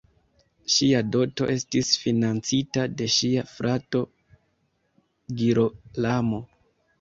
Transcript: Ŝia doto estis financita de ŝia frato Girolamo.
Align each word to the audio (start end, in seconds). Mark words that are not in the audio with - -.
Ŝia 0.75 1.01
doto 1.15 1.49
estis 1.55 1.91
financita 2.05 2.85
de 3.01 3.09
ŝia 3.17 3.45
frato 3.51 4.01
Girolamo. 5.43 6.43